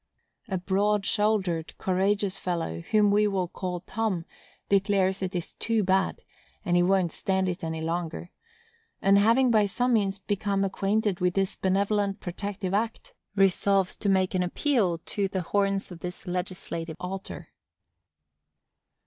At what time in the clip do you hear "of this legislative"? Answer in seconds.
15.91-16.97